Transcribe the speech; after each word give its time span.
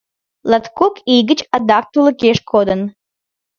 Латкок 0.49 0.95
ий 1.13 1.21
гыч 1.29 1.39
адак 1.55 1.85
тулыкеш 1.93 2.37
кодын. 2.51 2.81